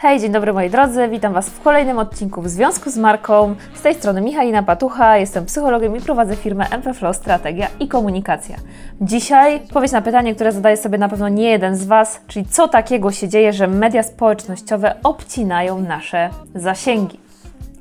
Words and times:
Hej, 0.00 0.20
dzień 0.20 0.32
dobry 0.32 0.52
moi 0.52 0.70
drodzy, 0.70 1.08
witam 1.08 1.32
Was 1.32 1.50
w 1.50 1.60
kolejnym 1.60 1.98
odcinku 1.98 2.42
w 2.42 2.48
związku 2.48 2.90
z 2.90 2.96
marką. 2.96 3.54
Z 3.74 3.82
tej 3.82 3.94
strony 3.94 4.20
Michalina 4.20 4.62
Patucha, 4.62 5.16
jestem 5.16 5.46
psychologiem 5.46 5.96
i 5.96 6.00
prowadzę 6.00 6.36
firmę 6.36 6.66
MPFlow 6.70 7.16
Strategia 7.16 7.68
i 7.80 7.88
Komunikacja. 7.88 8.56
Dzisiaj 9.00 9.56
odpowiedź 9.56 9.92
na 9.92 10.02
pytanie, 10.02 10.34
które 10.34 10.52
zadaje 10.52 10.76
sobie 10.76 10.98
na 10.98 11.08
pewno 11.08 11.28
nie 11.28 11.50
jeden 11.50 11.76
z 11.76 11.84
Was, 11.84 12.20
czyli 12.26 12.46
co 12.46 12.68
takiego 12.68 13.12
się 13.12 13.28
dzieje, 13.28 13.52
że 13.52 13.68
media 13.68 14.02
społecznościowe 14.02 14.94
obcinają 15.02 15.80
nasze 15.80 16.30
zasięgi. 16.54 17.20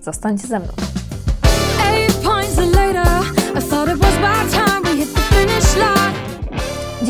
Zostańcie 0.01 0.47
ze 0.47 0.59
mną. 0.59 0.96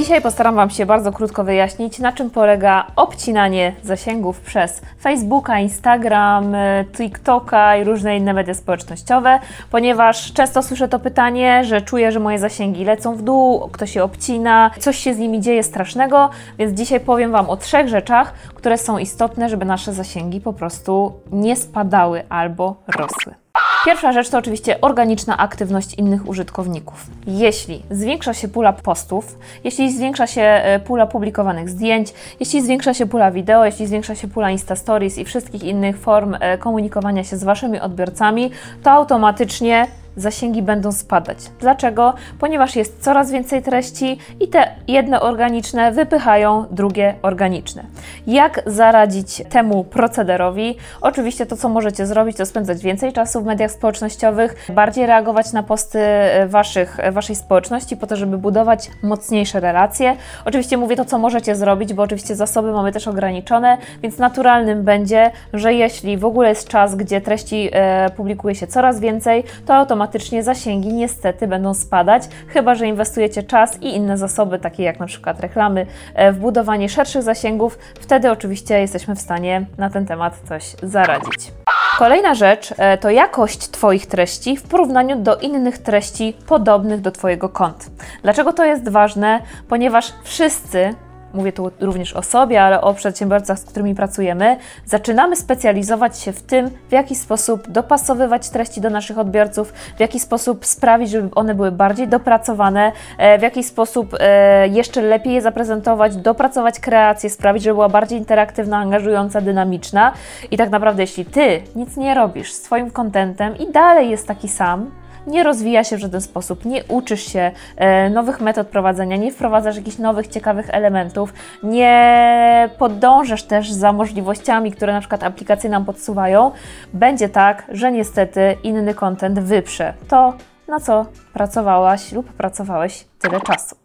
Dzisiaj 0.08 0.22
postaram 0.22 0.56
Wam 0.56 0.70
się 0.70 0.86
bardzo 0.86 1.12
krótko 1.12 1.44
wyjaśnić, 1.44 2.00
na 2.00 2.12
czym 2.12 2.30
polega 2.30 2.88
obcinanie 2.96 3.74
zasięgów 3.84 4.42
przez 4.42 4.82
Facebooka, 5.02 5.60
Instagram, 5.60 6.56
y, 6.56 6.86
TikToka 6.94 7.78
i 7.78 7.84
różne 7.84 8.18
inne 8.18 8.34
media 8.34 8.54
społecznościowe, 8.54 9.40
ponieważ 9.72 10.34
często 10.34 10.64
słyszę 10.64 10.88
to 10.88 11.00
pytanie, 11.00 11.64
że 11.66 11.82
czuję, 11.82 12.12
że 12.12 12.20
moje 12.20 12.40
zasięgi 12.40 12.86
lecą 12.86 13.16
w 13.16 13.22
dół, 13.22 13.70
ktoś 13.72 13.92
się 13.92 14.04
obcina, 14.04 14.72
coś 14.80 14.98
się 14.98 15.14
z 15.14 15.18
nimi 15.18 15.42
dzieje 15.42 15.64
strasznego, 15.64 16.30
więc 16.60 16.78
dzisiaj 16.78 17.00
powiem 17.00 17.32
Wam 17.32 17.50
o 17.50 17.58
trzech 17.58 17.88
rzeczach, 17.88 18.34
które 18.56 18.78
są 18.78 18.98
istotne, 18.98 19.50
żeby 19.50 19.66
nasze 19.66 19.94
zasięgi 19.94 20.42
po 20.42 20.54
prostu 20.54 21.14
nie 21.32 21.56
spadały 21.56 22.24
albo 22.30 22.76
rosły. 22.88 23.47
Pierwsza 23.88 24.12
rzecz 24.12 24.30
to 24.30 24.38
oczywiście 24.38 24.82
organiczna 24.82 25.38
aktywność 25.38 25.94
innych 25.94 26.28
użytkowników. 26.28 27.06
Jeśli 27.28 27.84
zwiększa 27.92 28.34
się 28.34 28.48
pula 28.48 28.74
postów, 28.74 29.38
jeśli 29.64 29.94
zwiększa 29.94 30.28
się 30.28 30.42
e, 30.42 30.80
pula 30.80 31.06
publikowanych 31.06 31.70
zdjęć, 31.70 32.14
jeśli 32.40 32.62
zwiększa 32.62 32.94
się 32.94 33.06
pula 33.06 33.32
wideo, 33.32 33.66
jeśli 33.66 33.88
zwiększa 33.88 34.16
się 34.16 34.28
pula 34.28 34.52
Insta 34.52 34.76
Stories 34.76 35.18
i 35.18 35.26
wszystkich 35.26 35.64
innych 35.64 36.00
form 36.00 36.36
e, 36.40 36.58
komunikowania 36.58 37.24
się 37.24 37.38
z 37.38 37.44
Waszymi 37.44 37.80
odbiorcami, 37.80 38.52
to 38.84 38.92
automatycznie 38.92 39.88
zasięgi 40.18 40.62
będą 40.62 40.92
spadać. 40.92 41.38
Dlaczego? 41.60 42.14
Ponieważ 42.40 42.76
jest 42.76 43.04
coraz 43.04 43.32
więcej 43.32 43.62
treści 43.62 44.18
i 44.40 44.48
te 44.48 44.68
jedne 44.88 45.22
organiczne 45.22 45.92
wypychają 45.92 46.66
drugie 46.72 47.16
organiczne. 47.22 47.84
Jak 48.28 48.62
zaradzić 48.66 49.44
temu 49.50 49.84
procederowi? 49.84 50.78
Oczywiście 51.02 51.46
to, 51.46 51.58
co 51.58 51.70
możecie 51.70 52.06
zrobić, 52.08 52.38
to 52.38 52.46
spędzać 52.46 52.84
więcej 52.84 53.14
czasu 53.14 53.42
w 53.42 53.46
mediach 53.46 53.72
społecznościowych, 53.72 54.56
bardziej 54.70 55.06
reagować 55.06 55.54
na 55.54 55.64
posty 55.64 56.00
e, 56.00 56.48
waszych, 56.48 57.00
e, 57.00 57.12
waszej 57.12 57.36
społeczności 57.36 57.98
po 57.98 58.08
to, 58.08 58.16
żeby 58.16 58.38
budować 58.38 58.90
mocniejsze 59.04 59.60
relacje. 59.60 60.16
Oczywiście 60.46 60.78
mówię 60.78 60.96
to, 60.96 61.06
co 61.06 61.18
możecie 61.18 61.56
zrobić, 61.56 61.94
bo 61.94 62.04
oczywiście 62.04 62.36
zasoby 62.36 62.72
mamy 62.72 62.92
też 62.92 63.08
ograniczone, 63.08 63.78
więc 64.04 64.18
naturalnym 64.18 64.84
będzie, 64.84 65.32
że 65.54 65.74
jeśli 65.74 66.18
w 66.18 66.26
ogóle 66.26 66.50
jest 66.50 66.68
czas, 66.68 66.96
gdzie 66.96 67.22
treści 67.22 67.70
e, 67.72 68.10
publikuje 68.10 68.56
się 68.56 68.68
coraz 68.68 69.00
więcej, 69.00 69.44
to 69.66 69.74
automatycznie 69.74 70.07
zasięgi 70.42 70.94
niestety 70.94 71.48
będą 71.48 71.74
spadać, 71.74 72.24
chyba 72.48 72.76
że 72.76 72.88
inwestujecie 72.88 73.44
czas 73.44 73.82
i 73.82 73.96
inne 73.96 74.18
zasoby, 74.18 74.60
takie 74.60 74.84
jak 74.84 75.00
na 75.00 75.06
przykład 75.06 75.40
reklamy, 75.40 75.86
e, 76.16 76.32
w 76.32 76.40
budowanie 76.40 76.90
szerszych 76.90 77.24
zasięgów. 77.24 77.78
Wtedy 78.00 78.32
oczywiście 78.32 78.80
jesteśmy 78.80 79.16
w 79.16 79.22
stanie 79.22 79.66
na 79.78 79.90
ten 79.90 80.06
temat 80.06 80.40
coś 80.48 80.76
zaradzić. 80.84 81.52
Kolejna 81.98 82.36
rzecz 82.36 82.74
e, 82.78 82.98
to 82.98 83.10
jakość 83.10 83.60
Twoich 83.60 84.06
treści 84.06 84.58
w 84.58 84.64
porównaniu 84.64 85.16
do 85.16 85.38
innych 85.38 85.78
treści 85.78 86.34
podobnych 86.48 87.02
do 87.02 87.12
Twojego 87.12 87.50
konta. 87.50 87.86
Dlaczego 88.24 88.54
to 88.54 88.66
jest 88.66 88.90
ważne? 88.90 89.42
Ponieważ 89.70 90.14
wszyscy 90.24 90.96
mówię 91.38 91.52
tu 91.52 91.72
również 91.80 92.14
o 92.14 92.22
sobie, 92.22 92.64
ale 92.64 92.82
o 92.82 92.94
przedsiębiorcach, 92.94 93.60
z 93.60 93.66
którymi 93.66 93.96
pracujemy, 93.96 94.58
zaczynamy 94.86 95.36
specjalizować 95.36 96.20
się 96.20 96.32
w 96.32 96.42
tym, 96.42 96.70
w 96.90 96.92
jaki 96.92 97.16
sposób 97.16 97.68
dopasowywać 97.72 98.50
treści 98.50 98.82
do 98.82 98.90
naszych 98.90 99.18
odbiorców, 99.18 99.74
w 99.98 100.00
jaki 100.00 100.20
sposób 100.20 100.66
sprawić, 100.66 101.10
żeby 101.10 101.30
one 101.36 101.56
były 101.56 101.72
bardziej 101.72 102.08
dopracowane, 102.08 102.92
e, 103.18 103.40
w 103.40 103.42
jaki 103.42 103.64
sposób 103.64 104.16
e, 104.20 104.68
jeszcze 104.68 105.02
lepiej 105.02 105.34
je 105.34 105.42
zaprezentować, 105.42 106.16
dopracować 106.16 106.80
kreację, 106.80 107.30
sprawić, 107.30 107.64
żeby 107.64 107.74
była 107.74 107.90
bardziej 107.90 108.20
interaktywna, 108.20 108.78
angażująca, 108.78 109.42
dynamiczna. 109.42 110.14
I 110.52 110.58
tak 110.58 110.70
naprawdę, 110.70 111.04
jeśli 111.04 111.26
ty 111.26 111.62
nic 111.76 111.98
nie 111.98 112.14
robisz 112.14 112.54
z 112.54 112.70
kontentem 112.94 113.58
i 113.58 113.72
dalej 113.72 114.10
jest 114.10 114.28
taki 114.28 114.48
sam, 114.48 114.92
nie 115.28 115.44
rozwija 115.44 115.84
się 115.84 115.98
w 115.98 116.00
żaden 116.00 116.22
sposób, 116.22 116.66
nie 116.66 116.84
uczysz 116.84 117.34
się 117.34 117.52
e, 117.76 118.10
nowych 118.10 118.42
metod 118.42 118.68
prowadzenia, 118.68 119.18
nie 119.18 119.32
wprowadzasz 119.32 119.76
jakichś 119.76 119.98
nowych, 119.98 120.28
ciekawych 120.28 120.70
elementów, 120.70 121.34
nie 121.64 122.70
podążasz 122.78 123.44
też 123.44 123.72
za 123.72 123.94
możliwościami, 123.94 124.72
które 124.72 124.94
na 124.94 125.00
przykład 125.00 125.24
aplikacje 125.24 125.70
nam 125.70 125.86
podsuwają, 125.86 126.52
będzie 126.94 127.30
tak, 127.30 127.64
że 127.70 127.92
niestety 127.92 128.58
inny 128.64 128.94
content 128.94 129.40
wyprze 129.40 129.94
to, 130.08 130.34
na 130.68 130.80
co 130.80 131.06
pracowałaś 131.34 132.12
lub 132.12 132.34
pracowałeś 132.34 133.06
tyle 133.20 133.42
czasu. 133.42 133.76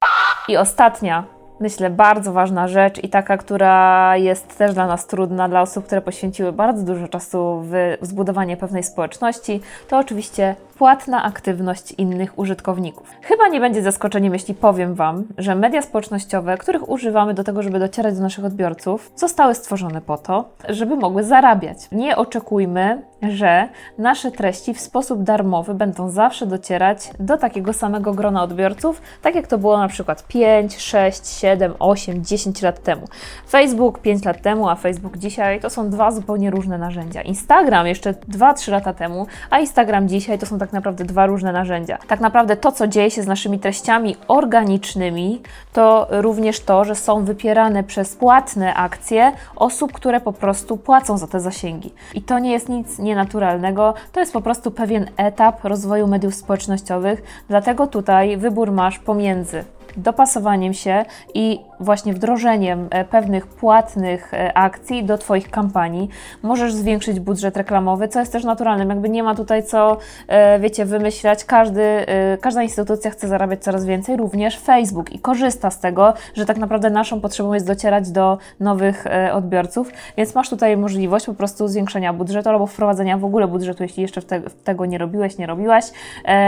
I 0.48 0.56
ostatnia 0.56 1.24
myślę, 1.62 1.90
bardzo 1.90 2.32
ważna 2.32 2.68
rzecz 2.68 3.04
i 3.04 3.08
taka, 3.08 3.36
która 3.36 4.16
jest 4.16 4.58
też 4.58 4.74
dla 4.74 4.86
nas 4.86 5.06
trudna, 5.06 5.48
dla 5.48 5.62
osób, 5.62 5.86
które 5.86 6.00
poświęciły 6.00 6.52
bardzo 6.52 6.82
dużo 6.82 7.08
czasu 7.08 7.62
w 7.64 7.96
zbudowanie 8.00 8.56
pewnej 8.56 8.82
społeczności, 8.82 9.60
to 9.88 9.98
oczywiście 9.98 10.56
płatna 10.82 11.22
aktywność 11.22 11.92
innych 11.92 12.38
użytkowników. 12.38 13.10
Chyba 13.22 13.48
nie 13.48 13.60
będzie 13.60 13.82
zaskoczeniem, 13.82 14.32
jeśli 14.32 14.54
powiem 14.54 14.94
Wam, 14.94 15.24
że 15.38 15.54
media 15.54 15.82
społecznościowe, 15.82 16.58
których 16.58 16.88
używamy 16.88 17.34
do 17.34 17.44
tego, 17.44 17.62
żeby 17.62 17.78
docierać 17.78 18.14
do 18.14 18.22
naszych 18.22 18.44
odbiorców, 18.44 19.12
zostały 19.16 19.54
stworzone 19.54 20.00
po 20.00 20.18
to, 20.18 20.44
żeby 20.68 20.96
mogły 20.96 21.24
zarabiać. 21.24 21.78
Nie 21.92 22.16
oczekujmy, 22.16 23.02
że 23.22 23.68
nasze 23.98 24.30
treści 24.30 24.74
w 24.74 24.80
sposób 24.80 25.22
darmowy 25.22 25.74
będą 25.74 26.10
zawsze 26.10 26.46
docierać 26.46 27.10
do 27.20 27.36
takiego 27.36 27.72
samego 27.72 28.14
grona 28.14 28.42
odbiorców, 28.42 29.02
tak 29.22 29.34
jak 29.34 29.46
to 29.46 29.58
było 29.58 29.78
na 29.78 29.88
przykład 29.88 30.26
5, 30.28 30.78
6, 30.78 31.26
7, 31.26 31.74
8, 31.78 32.24
10 32.24 32.62
lat 32.62 32.82
temu. 32.82 33.08
Facebook 33.50 33.98
5 33.98 34.24
lat 34.24 34.42
temu, 34.42 34.68
a 34.68 34.74
Facebook 34.74 35.16
dzisiaj 35.16 35.60
to 35.60 35.70
są 35.70 35.90
dwa 35.90 36.10
zupełnie 36.10 36.50
różne 36.50 36.78
narzędzia. 36.78 37.22
Instagram 37.22 37.86
jeszcze 37.86 38.12
2-3 38.12 38.70
lata 38.70 38.92
temu, 38.92 39.26
a 39.50 39.58
Instagram 39.58 40.08
dzisiaj 40.08 40.38
to 40.38 40.46
są 40.46 40.58
tak 40.58 40.71
naprawdę 40.72 41.04
dwa 41.04 41.26
różne 41.26 41.52
narzędzia. 41.52 41.98
Tak 42.08 42.20
naprawdę 42.20 42.56
to, 42.56 42.72
co 42.72 42.88
dzieje 42.88 43.10
się 43.10 43.22
z 43.22 43.26
naszymi 43.26 43.58
treściami 43.58 44.16
organicznymi, 44.28 45.42
to 45.72 46.06
również 46.10 46.60
to, 46.60 46.84
że 46.84 46.94
są 46.94 47.24
wypierane 47.24 47.84
przez 47.84 48.16
płatne 48.16 48.74
akcje 48.74 49.32
osób, 49.56 49.92
które 49.92 50.20
po 50.20 50.32
prostu 50.32 50.76
płacą 50.76 51.18
za 51.18 51.26
te 51.26 51.40
zasięgi. 51.40 51.92
I 52.14 52.22
to 52.22 52.38
nie 52.38 52.52
jest 52.52 52.68
nic 52.68 52.98
nienaturalnego, 52.98 53.94
to 54.12 54.20
jest 54.20 54.32
po 54.32 54.40
prostu 54.40 54.70
pewien 54.70 55.10
etap 55.16 55.64
rozwoju 55.64 56.06
mediów 56.06 56.34
społecznościowych, 56.34 57.22
dlatego 57.48 57.86
tutaj 57.86 58.36
wybór 58.36 58.72
masz 58.72 58.98
pomiędzy 58.98 59.64
dopasowaniem 59.96 60.74
się 60.74 61.04
i 61.34 61.60
właśnie 61.82 62.14
wdrożeniem 62.14 62.88
e, 62.90 63.04
pewnych 63.04 63.46
płatnych 63.46 64.34
e, 64.34 64.56
akcji 64.56 65.04
do 65.04 65.18
Twoich 65.18 65.50
kampanii. 65.50 66.08
Możesz 66.42 66.74
zwiększyć 66.74 67.20
budżet 67.20 67.56
reklamowy, 67.56 68.08
co 68.08 68.20
jest 68.20 68.32
też 68.32 68.44
naturalnym. 68.44 68.88
Jakby 68.88 69.08
nie 69.08 69.22
ma 69.22 69.34
tutaj 69.34 69.62
co, 69.62 69.96
e, 70.28 70.58
wiecie, 70.58 70.84
wymyślać. 70.84 71.44
Każdy, 71.44 71.82
każda 72.40 72.62
instytucja 72.62 73.10
chce 73.10 73.28
zarabiać 73.28 73.62
coraz 73.62 73.84
więcej, 73.84 74.16
również 74.16 74.58
Facebook 74.58 75.12
i 75.12 75.18
korzysta 75.18 75.70
z 75.70 75.80
tego, 75.80 76.14
że 76.34 76.46
tak 76.46 76.56
naprawdę 76.56 76.90
naszą 76.90 77.20
potrzebą 77.20 77.54
jest 77.54 77.66
docierać 77.66 78.10
do 78.10 78.38
nowych 78.60 79.04
odbiorców, 79.32 79.90
więc 80.16 80.34
masz 80.34 80.50
tutaj 80.50 80.76
możliwość 80.76 81.26
po 81.26 81.34
prostu 81.34 81.68
zwiększenia 81.68 82.12
budżetu 82.12 82.48
albo 82.48 82.66
wprowadzenia 82.66 83.18
w 83.18 83.24
ogóle 83.24 83.48
budżetu, 83.48 83.82
jeśli 83.82 84.02
jeszcze 84.02 84.22
tego 84.64 84.86
nie 84.86 84.98
robiłeś, 84.98 85.38
nie 85.38 85.46
robiłaś 85.46 85.84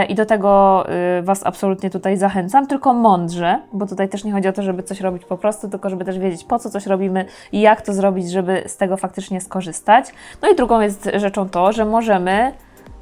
i 0.09 0.15
do 0.15 0.25
tego 0.25 0.83
Was 1.23 1.45
absolutnie 1.45 1.89
tutaj 1.89 2.17
zachęcam, 2.17 2.67
tylko 2.67 2.93
mądrze, 2.93 3.59
bo 3.73 3.85
tutaj 3.85 4.09
też 4.09 4.23
nie 4.23 4.31
chodzi 4.31 4.47
o 4.47 4.53
to, 4.53 4.61
żeby 4.61 4.83
coś 4.83 5.01
robić 5.01 5.24
po 5.29 5.37
prostu, 5.37 5.69
tylko 5.69 5.89
żeby 5.89 6.05
też 6.05 6.19
wiedzieć, 6.19 6.43
po 6.43 6.59
co 6.59 6.69
coś 6.69 6.85
robimy 6.85 7.25
i 7.51 7.61
jak 7.61 7.81
to 7.81 7.93
zrobić, 7.93 8.31
żeby 8.31 8.63
z 8.67 8.77
tego 8.77 8.97
faktycznie 8.97 9.41
skorzystać. 9.41 10.05
No 10.41 10.49
i 10.49 10.55
drugą 10.55 10.81
jest 10.81 11.09
rzeczą 11.15 11.49
to, 11.49 11.71
że 11.71 11.85
możemy 11.85 12.53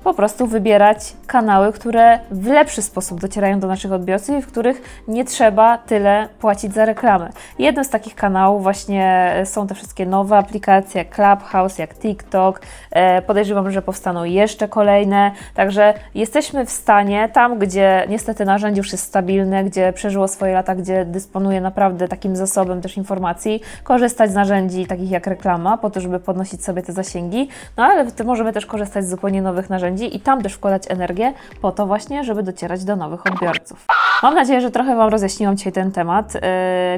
po 0.04 0.14
prostu 0.14 0.48
wybierać 0.48 1.14
kanały, 1.28 1.74
które 1.74 2.20
w 2.32 2.48
lepszy 2.48 2.82
sposób 2.82 3.20
docierają 3.20 3.60
do 3.60 3.68
naszych 3.68 3.92
odbiorców 3.92 4.38
i 4.38 4.42
w 4.42 4.48
których 4.48 5.04
nie 5.08 5.26
trzeba 5.26 5.78
tyle 5.78 6.28
płacić 6.40 6.74
za 6.74 6.86
reklamę. 6.86 7.30
Jednym 7.60 7.86
z 7.86 7.90
takich 7.90 8.16
kanałów 8.16 8.64
właśnie 8.64 9.34
są 9.46 9.68
te 9.68 9.76
wszystkie 9.76 10.06
nowe 10.06 10.38
aplikacje, 10.38 11.00
jak 11.00 11.16
Clubhouse, 11.16 11.78
jak 11.78 11.96
TikTok. 11.96 12.62
E, 12.92 13.22
podejrzewam, 13.22 13.72
że 13.72 13.82
powstaną 13.82 14.24
jeszcze 14.24 14.68
kolejne. 14.68 15.32
Także 15.54 15.94
jesteśmy 16.16 16.66
w 16.66 16.70
stanie, 16.70 17.30
tam 17.34 17.60
gdzie 17.60 18.06
niestety 18.10 18.46
narzędzie 18.46 18.80
już 18.80 18.92
jest 18.92 19.04
stabilne, 19.04 19.64
gdzie 19.64 19.94
przeżyło 19.94 20.28
swoje 20.28 20.54
lata, 20.54 20.76
gdzie 20.76 21.06
dysponuje 21.06 21.62
naprawdę 21.62 22.08
takim 22.08 22.36
zasobem 22.36 22.82
też 22.82 22.98
informacji, 22.98 23.62
korzystać 23.84 24.32
z 24.32 24.34
narzędzi 24.34 24.86
takich 24.86 25.12
jak 25.12 25.28
reklama, 25.28 25.78
po 25.78 25.90
to, 25.90 26.00
żeby 26.00 26.20
podnosić 26.20 26.64
sobie 26.64 26.82
te 26.82 26.94
zasięgi. 26.94 27.50
No 27.78 27.84
ale 27.84 28.06
możemy 28.26 28.54
też 28.54 28.66
korzystać 28.66 29.06
z 29.06 29.10
zupełnie 29.10 29.42
nowych 29.42 29.70
narzędzi, 29.70 29.93
narzędzi 29.94 30.18
i 30.18 30.20
tam 30.20 30.42
też 30.42 30.54
wkładać 30.54 30.84
energię 30.90 31.34
po 31.62 31.72
to 31.72 31.86
właśnie, 31.86 32.24
żeby 32.24 32.44
docierać 32.44 32.84
do 32.84 32.96
nowych 32.96 33.28
odbiorców. 33.28 33.86
Mam 34.24 34.36
nadzieję, 34.36 34.62
że 34.62 34.72
trochę 34.72 34.96
Wam 34.96 35.10
rozjaśniłam 35.10 35.58
dzisiaj 35.58 35.74
ten 35.74 35.92
temat, 35.92 36.34
yy, 36.34 36.42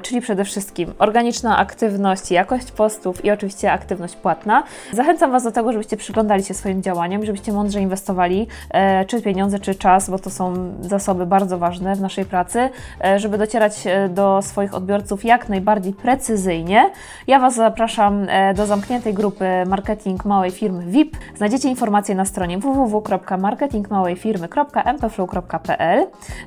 czyli 0.02 0.22
przede 0.22 0.46
wszystkim 0.46 0.94
organiczna 1.00 1.58
aktywność, 1.58 2.32
jakość 2.32 2.72
postów 2.72 3.26
i 3.26 3.32
oczywiście 3.32 3.72
aktywność 3.72 4.16
płatna. 4.16 4.64
Zachęcam 4.92 5.32
Was 5.32 5.44
do 5.44 5.52
tego, 5.52 5.72
żebyście 5.72 5.98
przyglądali 5.98 6.44
się 6.44 6.54
swoim 6.54 6.84
działaniom, 6.84 7.26
żebyście 7.26 7.54
mądrze 7.54 7.82
inwestowali, 7.82 8.40
yy, 8.40 9.06
czy 9.08 9.22
pieniądze, 9.22 9.60
czy 9.60 9.76
czas, 9.76 10.10
bo 10.10 10.20
to 10.20 10.30
są 10.30 10.74
zasoby 10.82 11.26
bardzo 11.26 11.58
ważne 11.58 11.96
w 11.96 12.02
naszej 12.02 12.26
pracy, 12.26 12.70
yy, 13.04 13.20
żeby 13.20 13.38
docierać 13.38 13.84
do 14.10 14.42
swoich 14.42 14.74
odbiorców 14.74 15.26
jak 15.26 15.50
najbardziej 15.50 15.94
precyzyjnie. 15.94 16.90
Ja 17.28 17.40
Was 17.40 17.56
zapraszam 17.56 18.28
do 18.56 18.66
zamkniętej 18.66 19.14
grupy 19.14 19.46
Marketing 19.68 20.26
Małej 20.26 20.52
Firmy 20.52 20.86
VIP. 20.86 21.18
Znajdziecie 21.36 21.70
informacje 21.70 22.16
na 22.16 22.26
stronie 22.26 22.58
www.marketingmałejfirmy.mpflow.pl 22.58 22.85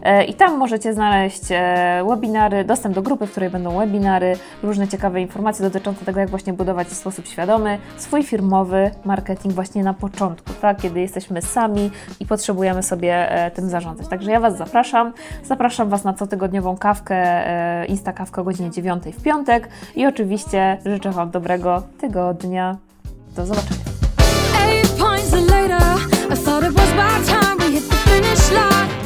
yy, 0.05 0.25
i 0.25 0.35
tam 0.35 0.59
możecie 0.59 0.95
znaleźć 0.95 1.43
e, 1.51 2.05
webinary, 2.09 2.65
dostęp 2.65 2.95
do 2.95 3.03
grupy, 3.03 3.27
w 3.27 3.31
której 3.31 3.51
będą 3.51 3.79
webinary, 3.79 4.37
różne 4.63 4.89
ciekawe 4.89 5.21
informacje 5.21 5.65
dotyczące 5.65 6.05
tego, 6.05 6.21
jak 6.21 6.31
właśnie 6.31 6.53
budować 6.53 6.89
w 6.89 6.95
sposób 6.95 7.27
świadomy 7.27 7.79
swój 7.97 8.23
firmowy 8.23 8.91
marketing 9.05 9.55
właśnie 9.55 9.85
na 9.85 9.95
początku, 9.95 10.53
tak, 10.61 10.81
kiedy 10.81 11.01
jesteśmy 11.01 11.43
sami 11.43 11.91
i 12.21 12.27
potrzebujemy 12.27 12.83
sobie 12.83 13.31
e, 13.31 13.51
tym 13.51 13.69
zarządzać. 13.69 14.09
Także 14.09 14.31
ja 14.31 14.41
Was 14.41 14.57
zapraszam. 14.57 15.13
Zapraszam 15.45 15.89
Was 15.89 16.05
na 16.05 16.13
cotygodniową 16.13 16.77
kawkę, 16.77 17.17
e, 17.17 17.87
Insta 17.87 18.13
kawkę 18.13 18.41
o 18.41 18.45
godzinie 18.45 18.71
9 18.71 19.05
w 19.05 19.23
piątek 19.23 19.69
i 19.97 20.07
oczywiście 20.07 20.79
życzę 20.87 21.11
Wam 21.11 21.31
dobrego 21.31 21.83
tygodnia. 22.01 22.77
Do 23.37 23.47
zobaczenia. 23.47 23.88
I 26.31 26.35
thought 26.35 26.63
it 26.63 26.75
was 26.75 26.93
my 26.95 27.23
time 27.25 27.57
we 27.57 27.73
hit 27.73 27.85
the 27.85 27.97
finish 27.97 28.51
line. 28.51 28.98